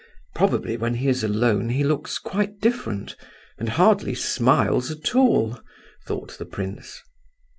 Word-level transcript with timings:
"Probably 0.33 0.77
when 0.77 0.95
he 0.95 1.09
is 1.09 1.23
alone 1.23 1.69
he 1.69 1.83
looks 1.83 2.17
quite 2.17 2.59
different, 2.59 3.15
and 3.59 3.69
hardly 3.69 4.15
smiles 4.15 4.89
at 4.89 5.13
all!" 5.15 5.59
thought 6.07 6.39
the 6.39 6.45
prince. 6.47 7.03